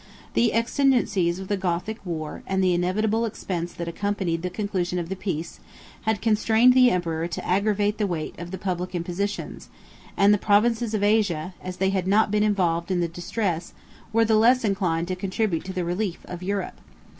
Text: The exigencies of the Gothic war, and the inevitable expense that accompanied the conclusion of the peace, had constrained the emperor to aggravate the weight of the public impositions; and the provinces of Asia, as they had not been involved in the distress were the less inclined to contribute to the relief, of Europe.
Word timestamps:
The 0.33 0.51
exigencies 0.53 1.37
of 1.37 1.47
the 1.47 1.55
Gothic 1.57 2.03
war, 2.03 2.41
and 2.47 2.63
the 2.63 2.73
inevitable 2.73 3.23
expense 3.23 3.71
that 3.73 3.87
accompanied 3.87 4.41
the 4.41 4.49
conclusion 4.49 4.97
of 4.97 5.09
the 5.09 5.15
peace, 5.15 5.59
had 6.05 6.23
constrained 6.23 6.73
the 6.73 6.89
emperor 6.89 7.27
to 7.27 7.47
aggravate 7.47 7.99
the 7.99 8.07
weight 8.07 8.33
of 8.39 8.49
the 8.49 8.57
public 8.57 8.95
impositions; 8.95 9.69
and 10.17 10.33
the 10.33 10.39
provinces 10.39 10.95
of 10.95 11.03
Asia, 11.03 11.53
as 11.61 11.77
they 11.77 11.91
had 11.91 12.07
not 12.07 12.31
been 12.31 12.41
involved 12.41 12.89
in 12.89 12.99
the 12.99 13.07
distress 13.07 13.73
were 14.11 14.25
the 14.25 14.37
less 14.37 14.63
inclined 14.63 15.07
to 15.07 15.15
contribute 15.15 15.63
to 15.65 15.71
the 15.73 15.85
relief, 15.85 16.25
of 16.25 16.41
Europe. 16.41 16.81